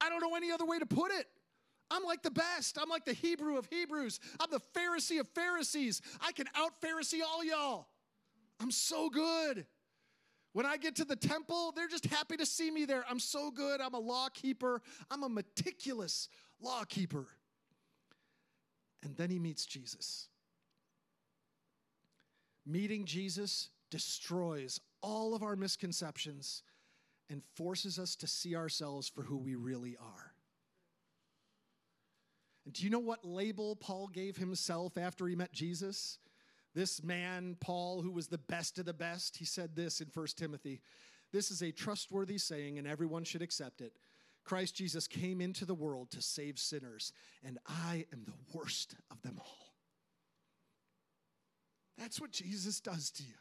[0.00, 1.26] I don't know any other way to put it.
[1.92, 2.76] I'm like the best.
[2.80, 4.18] I'm like the Hebrew of Hebrews.
[4.40, 6.02] I'm the Pharisee of Pharisees.
[6.20, 7.86] I can out Pharisee all y'all.
[8.58, 9.66] I'm so good.
[10.54, 13.04] When I get to the temple, they're just happy to see me there.
[13.08, 13.80] I'm so good.
[13.80, 14.82] I'm a law keeper.
[15.10, 16.28] I'm a meticulous
[16.60, 17.26] law keeper.
[19.02, 20.28] And then he meets Jesus.
[22.64, 26.62] Meeting Jesus destroys all of our misconceptions
[27.28, 30.32] and forces us to see ourselves for who we really are.
[32.64, 36.18] And do you know what label Paul gave himself after he met Jesus?
[36.74, 40.26] This man, Paul, who was the best of the best, he said this in 1
[40.36, 40.80] Timothy
[41.32, 43.96] This is a trustworthy saying, and everyone should accept it.
[44.44, 47.12] Christ Jesus came into the world to save sinners,
[47.44, 49.74] and I am the worst of them all.
[51.98, 53.34] That's what Jesus does to you.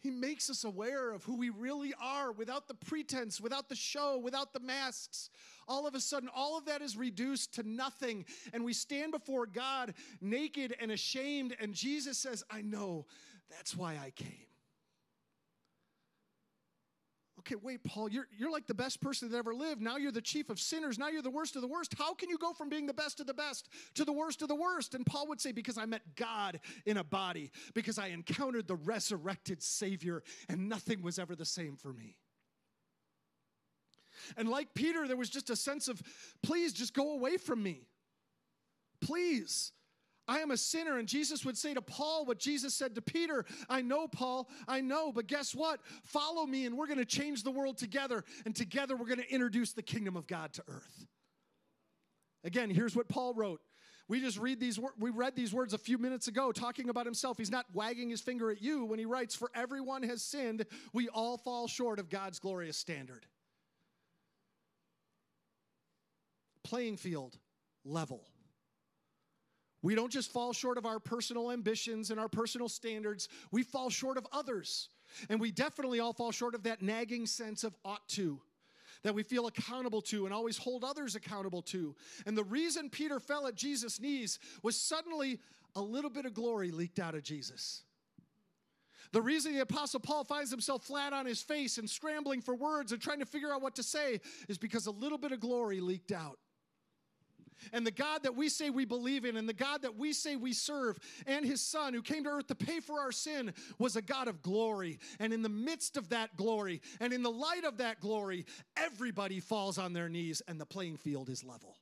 [0.00, 4.18] He makes us aware of who we really are without the pretense, without the show,
[4.18, 5.28] without the masks.
[5.68, 8.24] All of a sudden, all of that is reduced to nothing.
[8.54, 11.54] And we stand before God naked and ashamed.
[11.60, 13.06] And Jesus says, I know
[13.50, 14.49] that's why I came
[17.50, 19.80] okay, wait, Paul, you're, you're like the best person that ever lived.
[19.80, 20.98] Now you're the chief of sinners.
[20.98, 21.94] Now you're the worst of the worst.
[21.98, 24.48] How can you go from being the best of the best to the worst of
[24.48, 24.94] the worst?
[24.94, 28.76] And Paul would say, because I met God in a body, because I encountered the
[28.76, 32.16] resurrected Savior, and nothing was ever the same for me.
[34.36, 36.02] And like Peter, there was just a sense of,
[36.42, 37.88] please just go away from me.
[39.00, 39.72] Please.
[40.30, 40.98] I am a sinner.
[40.98, 44.80] And Jesus would say to Paul what Jesus said to Peter I know, Paul, I
[44.80, 45.80] know, but guess what?
[46.04, 48.24] Follow me, and we're going to change the world together.
[48.46, 51.06] And together, we're going to introduce the kingdom of God to earth.
[52.44, 53.60] Again, here's what Paul wrote.
[54.06, 57.36] We just read these we read these words a few minutes ago talking about himself.
[57.36, 61.08] He's not wagging his finger at you when he writes for everyone has sinned, we
[61.08, 63.26] all fall short of God's glorious standard.
[66.62, 67.36] Playing field
[67.84, 68.24] level.
[69.82, 73.90] We don't just fall short of our personal ambitions and our personal standards, we fall
[73.90, 74.88] short of others.
[75.28, 78.40] And we definitely all fall short of that nagging sense of ought to
[79.02, 81.94] that we feel accountable to and always hold others accountable to.
[82.26, 85.38] And the reason Peter fell at Jesus' knees was suddenly
[85.74, 87.82] a little bit of glory leaked out of Jesus.
[89.12, 92.92] The reason the Apostle Paul finds himself flat on his face and scrambling for words
[92.92, 95.80] and trying to figure out what to say is because a little bit of glory
[95.80, 96.38] leaked out.
[97.72, 100.36] And the God that we say we believe in, and the God that we say
[100.36, 103.96] we serve, and his Son who came to earth to pay for our sin, was
[103.96, 104.98] a God of glory.
[105.18, 108.46] And in the midst of that glory, and in the light of that glory,
[108.76, 111.76] everybody falls on their knees, and the playing field is level.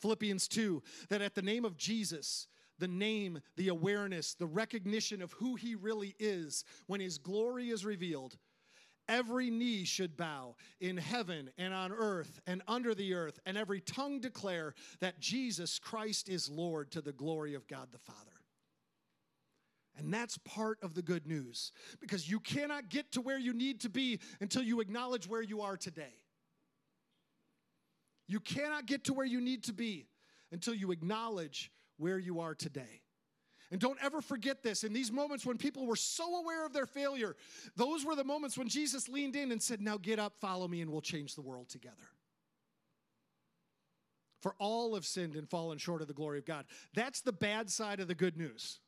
[0.00, 2.48] Philippians 2 that at the name of Jesus,
[2.78, 7.84] the name, the awareness, the recognition of who he really is, when his glory is
[7.84, 8.36] revealed,
[9.12, 13.82] Every knee should bow in heaven and on earth and under the earth, and every
[13.82, 18.18] tongue declare that Jesus Christ is Lord to the glory of God the Father.
[19.98, 23.82] And that's part of the good news because you cannot get to where you need
[23.82, 26.14] to be until you acknowledge where you are today.
[28.26, 30.06] You cannot get to where you need to be
[30.52, 33.02] until you acknowledge where you are today.
[33.72, 34.84] And don't ever forget this.
[34.84, 37.34] In these moments when people were so aware of their failure,
[37.74, 40.82] those were the moments when Jesus leaned in and said, Now get up, follow me,
[40.82, 41.96] and we'll change the world together.
[44.42, 46.66] For all have sinned and fallen short of the glory of God.
[46.94, 48.78] That's the bad side of the good news.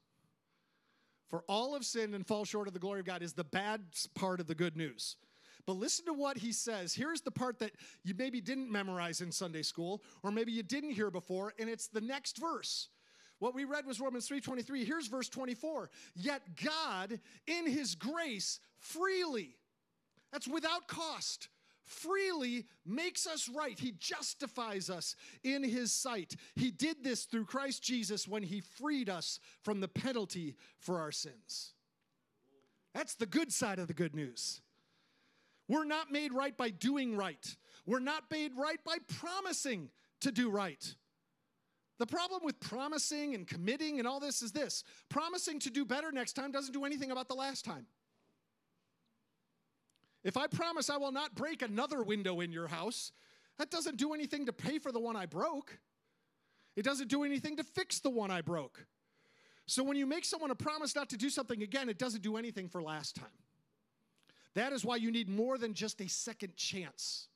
[1.30, 3.80] For all have sinned and fall short of the glory of God is the bad
[4.14, 5.16] part of the good news.
[5.66, 6.92] But listen to what he says.
[6.92, 10.90] Here's the part that you maybe didn't memorize in Sunday school, or maybe you didn't
[10.90, 12.88] hear before, and it's the next verse.
[13.38, 14.84] What we read was Romans 3:23.
[14.84, 15.90] Here's verse 24.
[16.14, 19.58] Yet God in his grace freely
[20.32, 21.48] that's without cost
[21.84, 23.78] freely makes us right.
[23.78, 26.34] He justifies us in his sight.
[26.56, 31.12] He did this through Christ Jesus when he freed us from the penalty for our
[31.12, 31.74] sins.
[32.94, 34.60] That's the good side of the good news.
[35.68, 37.56] We're not made right by doing right.
[37.86, 40.94] We're not made right by promising to do right.
[41.98, 46.10] The problem with promising and committing and all this is this promising to do better
[46.10, 47.86] next time doesn't do anything about the last time.
[50.24, 53.12] If I promise I will not break another window in your house,
[53.58, 55.78] that doesn't do anything to pay for the one I broke.
[56.76, 58.86] It doesn't do anything to fix the one I broke.
[59.66, 62.36] So when you make someone a promise not to do something again, it doesn't do
[62.36, 63.26] anything for last time.
[64.54, 67.28] That is why you need more than just a second chance.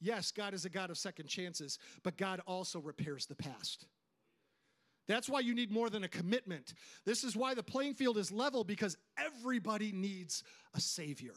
[0.00, 3.86] Yes, God is a God of second chances, but God also repairs the past.
[5.08, 6.74] That's why you need more than a commitment.
[7.04, 10.42] This is why the playing field is level because everybody needs
[10.74, 11.34] a Savior.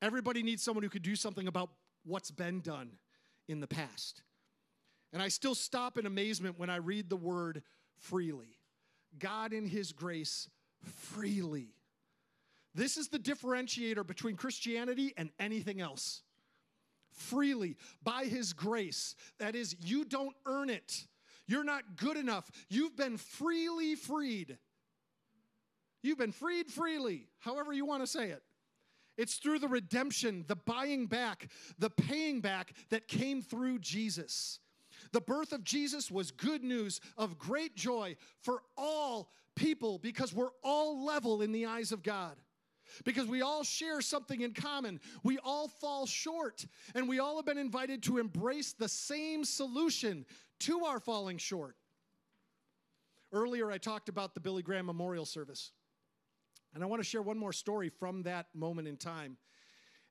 [0.00, 1.70] Everybody needs someone who could do something about
[2.04, 2.92] what's been done
[3.48, 4.22] in the past.
[5.12, 7.62] And I still stop in amazement when I read the word
[7.96, 8.58] freely.
[9.18, 10.48] God, in His grace,
[10.84, 11.74] freely.
[12.74, 16.22] This is the differentiator between Christianity and anything else
[17.16, 19.14] freely by His grace.
[19.38, 21.06] That is, you don't earn it,
[21.48, 22.50] you're not good enough.
[22.68, 24.58] You've been freely freed.
[26.02, 28.42] You've been freed freely, however you want to say it.
[29.16, 31.48] It's through the redemption, the buying back,
[31.78, 34.60] the paying back that came through Jesus.
[35.12, 40.50] The birth of Jesus was good news of great joy for all people because we're
[40.62, 42.36] all level in the eyes of God.
[43.04, 45.00] Because we all share something in common.
[45.22, 50.24] We all fall short, and we all have been invited to embrace the same solution
[50.60, 51.76] to our falling short.
[53.32, 55.72] Earlier, I talked about the Billy Graham Memorial Service.
[56.74, 59.38] And I want to share one more story from that moment in time.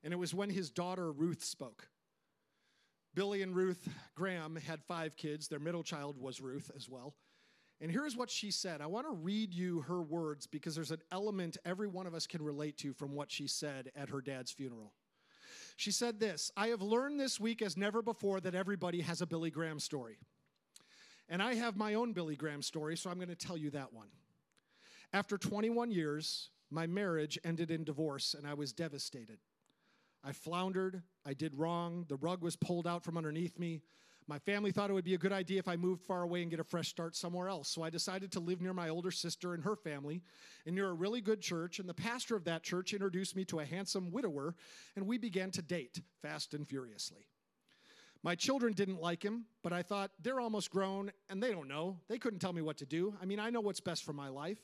[0.02, 1.88] And it was when his daughter Ruth spoke.
[3.14, 5.48] Billy and Ruth Graham had five kids.
[5.48, 7.14] Their middle child was Ruth as well.
[7.80, 8.80] And here's what she said.
[8.80, 12.26] I want to read you her words because there's an element every one of us
[12.26, 14.92] can relate to from what she said at her dad's funeral.
[15.76, 19.26] She said this I have learned this week as never before that everybody has a
[19.26, 20.16] Billy Graham story.
[21.28, 23.92] And I have my own Billy Graham story, so I'm going to tell you that
[23.92, 24.08] one.
[25.12, 29.38] After 21 years, my marriage ended in divorce, and I was devastated.
[30.22, 33.82] I floundered, I did wrong, the rug was pulled out from underneath me.
[34.28, 36.50] My family thought it would be a good idea if I moved far away and
[36.50, 37.68] get a fresh start somewhere else.
[37.68, 40.20] So I decided to live near my older sister and her family
[40.66, 41.78] and near a really good church.
[41.78, 44.56] And the pastor of that church introduced me to a handsome widower,
[44.96, 47.28] and we began to date fast and furiously.
[48.24, 51.98] My children didn't like him, but I thought they're almost grown and they don't know.
[52.08, 53.14] They couldn't tell me what to do.
[53.22, 54.58] I mean, I know what's best for my life.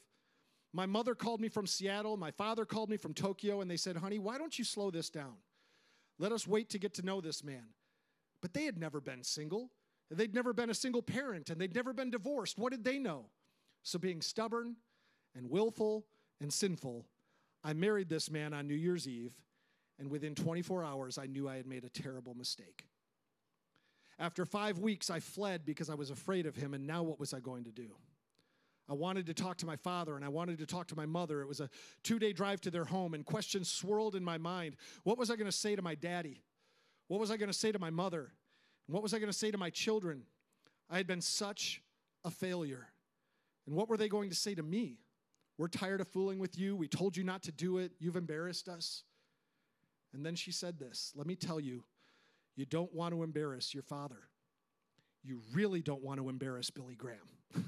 [0.73, 3.97] My mother called me from Seattle, my father called me from Tokyo, and they said,
[3.97, 5.35] Honey, why don't you slow this down?
[6.19, 7.67] Let us wait to get to know this man.
[8.43, 9.71] But they had never been single.
[10.11, 12.59] They'd never been a single parent, and they'd never been divorced.
[12.59, 13.27] What did they know?
[13.83, 14.77] So, being stubborn
[15.35, 16.05] and willful
[16.41, 17.07] and sinful,
[17.65, 19.33] I married this man on New Year's Eve,
[19.99, 22.85] and within 24 hours, I knew I had made a terrible mistake.
[24.19, 27.33] After five weeks, I fled because I was afraid of him, and now what was
[27.33, 27.97] I going to do?
[28.89, 31.41] I wanted to talk to my father and I wanted to talk to my mother.
[31.41, 31.71] It was a
[32.03, 34.77] two day drive to their home, and questions swirled in my mind.
[35.05, 36.43] What was I going to say to my daddy?
[37.09, 38.33] What was I going to say to my mother?
[38.87, 40.23] What was I going to say to my children?
[40.91, 41.83] I had been such
[42.25, 42.89] a failure.
[43.67, 44.99] And what were they going to say to me?
[45.59, 46.75] We're tired of fooling with you.
[46.75, 47.93] We told you not to do it.
[47.99, 49.05] You've embarrassed us.
[50.13, 51.85] And then she said this Let me tell you,
[52.57, 54.29] you don't want to embarrass your father.
[55.23, 57.19] You really don't want to embarrass Billy Graham.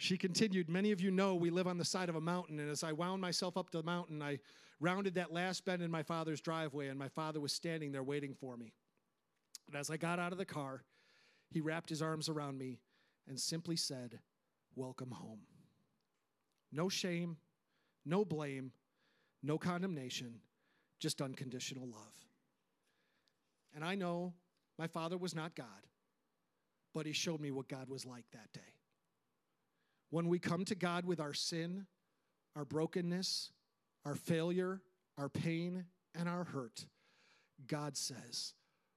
[0.00, 2.70] She continued, Many of you know we live on the side of a mountain, and
[2.70, 4.38] as I wound myself up the mountain, I
[4.80, 8.34] rounded that last bend in my father's driveway, and my father was standing there waiting
[8.34, 8.72] for me.
[9.66, 10.84] And as I got out of the car,
[11.50, 12.80] he wrapped his arms around me
[13.28, 14.18] and simply said,
[14.74, 15.40] Welcome home.
[16.70, 17.36] No shame,
[18.04, 18.72] no blame,
[19.42, 20.40] no condemnation,
[21.00, 22.14] just unconditional love.
[23.74, 24.34] And I know
[24.78, 25.66] my father was not God,
[26.94, 28.60] but he showed me what God was like that day.
[30.10, 31.86] When we come to God with our sin,
[32.56, 33.50] our brokenness,
[34.08, 34.80] our failure,
[35.18, 35.84] our pain,
[36.14, 36.86] and our hurt,
[37.66, 38.54] God says,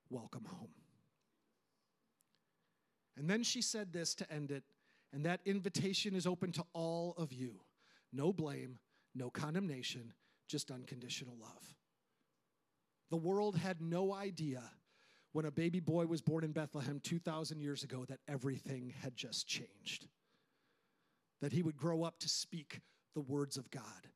[0.09, 0.69] Welcome home.
[3.17, 4.63] And then she said this to end it,
[5.11, 7.59] and that invitation is open to all of you.
[8.13, 8.79] No blame,
[9.13, 10.13] no condemnation,
[10.47, 11.75] just unconditional love.
[13.09, 14.63] The world had no idea
[15.33, 19.45] when a baby boy was born in Bethlehem 2,000 years ago that everything had just
[19.45, 20.07] changed
[21.41, 22.79] that he would grow up to speak
[23.13, 24.07] the words of God.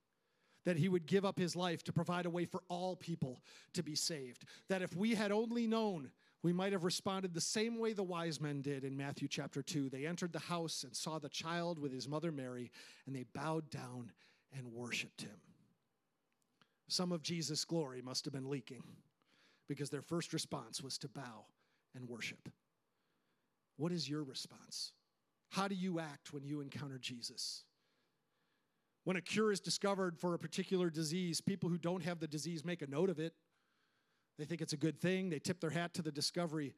[0.66, 3.40] That he would give up his life to provide a way for all people
[3.74, 4.46] to be saved.
[4.68, 6.12] That if we had only known,
[6.42, 9.90] we might have responded the same way the wise men did in Matthew chapter 2.
[9.90, 12.72] They entered the house and saw the child with his mother Mary,
[13.06, 14.12] and they bowed down
[14.56, 15.40] and worshiped him.
[16.88, 18.84] Some of Jesus' glory must have been leaking
[19.68, 21.46] because their first response was to bow
[21.96, 22.50] and worship.
[23.78, 24.94] What is your response?
[25.50, 27.64] How do you act when you encounter Jesus?
[29.06, 32.66] When a cure is discovered for a particular disease, people who don't have the disease
[32.66, 33.34] make a note of it.
[34.38, 36.74] They think it's a good thing, they tip their hat to the discovery.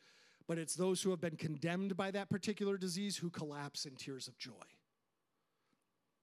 [0.45, 4.27] But it's those who have been condemned by that particular disease who collapse in tears
[4.27, 4.51] of joy.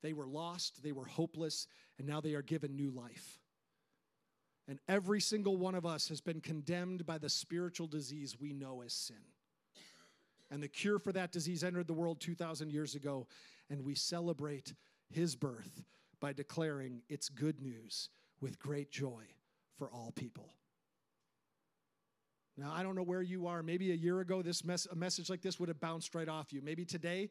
[0.03, 1.67] They were lost, they were hopeless,
[1.99, 3.41] and now they are given new life.
[4.69, 8.83] And every single one of us has been condemned by the spiritual disease we know
[8.83, 9.17] as sin.
[10.51, 13.27] And the cure for that disease entered the world 2,000 years ago.
[13.71, 14.75] And we celebrate
[15.15, 15.83] his birth
[16.21, 18.11] by declaring its good news
[18.41, 19.23] with great joy
[19.77, 20.55] for all people.
[22.57, 23.63] Now, I don't know where you are.
[23.63, 26.53] Maybe a year ago, this mes- a message like this would have bounced right off
[26.53, 26.63] you.
[26.63, 27.31] Maybe today,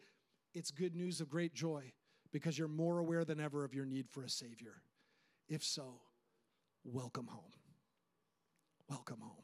[0.53, 1.93] it's good news of great joy
[2.31, 4.81] because you're more aware than ever of your need for a Savior.
[5.47, 6.01] If so,
[6.83, 7.53] welcome home.
[8.89, 9.43] Welcome home.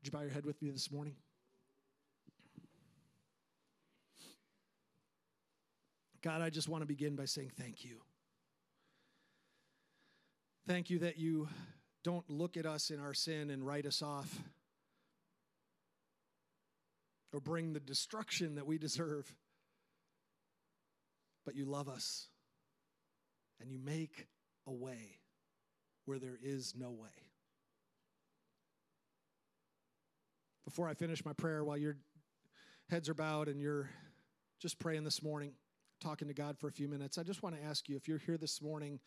[0.00, 1.16] Would you bow your head with me this morning?
[6.24, 8.00] God, I just want to begin by saying thank you.
[10.66, 11.48] Thank you that you
[12.02, 14.40] don't look at us in our sin and write us off
[17.30, 19.30] or bring the destruction that we deserve,
[21.44, 22.28] but you love us
[23.60, 24.26] and you make
[24.66, 25.18] a way
[26.06, 27.28] where there is no way.
[30.64, 31.98] Before I finish my prayer, while your
[32.88, 33.90] heads are bowed and you're
[34.58, 35.52] just praying this morning,
[36.04, 38.18] talking to God for a few minutes, I just want to ask you if you're
[38.18, 39.00] here this morning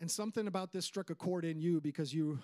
[0.00, 2.38] and something about this struck a chord in you because you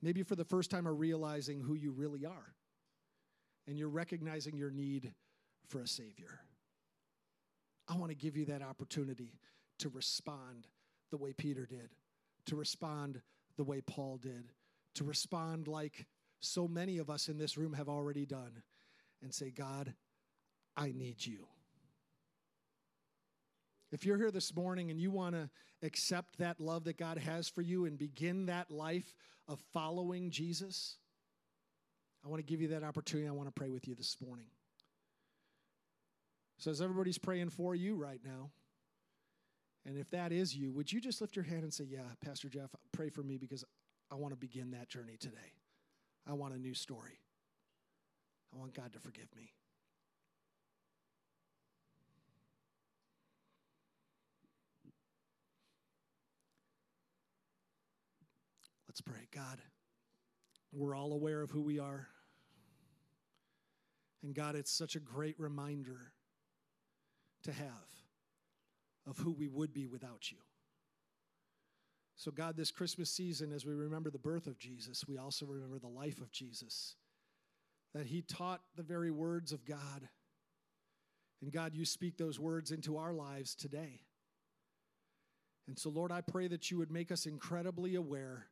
[0.00, 2.54] maybe for the first time are realizing who you really are
[3.66, 5.12] and you're recognizing your need
[5.68, 6.40] for a Savior.
[7.88, 9.38] I want to give you that opportunity
[9.80, 10.66] to respond
[11.10, 11.90] the way Peter did,
[12.46, 13.20] to respond
[13.58, 14.50] the way Paul did,
[14.94, 16.06] to respond like
[16.40, 18.62] so many of us in this room have already done
[19.22, 19.92] and say, God,
[20.74, 21.48] I need you.
[23.92, 25.50] If you're here this morning and you want to
[25.82, 29.14] accept that love that God has for you and begin that life
[29.46, 30.96] of following Jesus,
[32.24, 33.28] I want to give you that opportunity.
[33.28, 34.46] I want to pray with you this morning.
[36.58, 38.50] So, as everybody's praying for you right now,
[39.84, 42.48] and if that is you, would you just lift your hand and say, Yeah, Pastor
[42.48, 43.64] Jeff, pray for me because
[44.10, 45.52] I want to begin that journey today.
[46.26, 47.18] I want a new story.
[48.54, 49.52] I want God to forgive me.
[58.92, 59.26] Let's pray.
[59.34, 59.58] God,
[60.70, 62.08] we're all aware of who we are.
[64.22, 66.12] And God, it's such a great reminder
[67.44, 67.88] to have
[69.08, 70.36] of who we would be without you.
[72.16, 75.78] So, God, this Christmas season, as we remember the birth of Jesus, we also remember
[75.78, 76.96] the life of Jesus.
[77.94, 80.06] That he taught the very words of God.
[81.40, 84.02] And God, you speak those words into our lives today.
[85.66, 88.48] And so, Lord, I pray that you would make us incredibly aware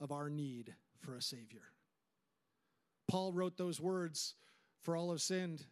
[0.00, 1.62] of our need for a Savior.
[3.08, 4.34] Paul wrote those words
[4.82, 5.64] for all have sinned.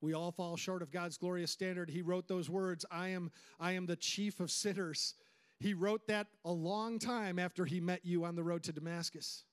[0.00, 1.88] We all fall short of God's glorious standard.
[1.88, 5.14] He wrote those words, I am, I am the chief of sinners.
[5.58, 9.44] He wrote that a long time after he met you on the road to Damascus.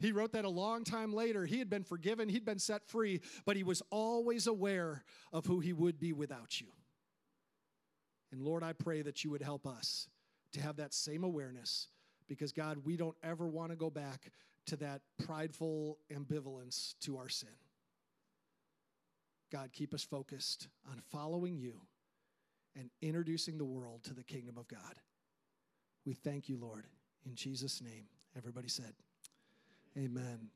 [0.00, 1.44] He wrote that a long time later.
[1.44, 5.60] He had been forgiven, he'd been set free, but he was always aware of who
[5.60, 6.68] he would be without you.
[8.32, 10.08] And Lord, I pray that you would help us
[10.52, 11.88] to have that same awareness
[12.30, 14.30] because, God, we don't ever want to go back
[14.66, 17.48] to that prideful ambivalence to our sin.
[19.50, 21.80] God, keep us focused on following you
[22.76, 25.00] and introducing the world to the kingdom of God.
[26.06, 26.84] We thank you, Lord.
[27.26, 28.04] In Jesus' name,
[28.36, 28.94] everybody said,
[29.98, 30.50] Amen.